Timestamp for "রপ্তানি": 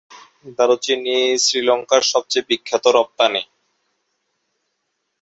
2.97-3.43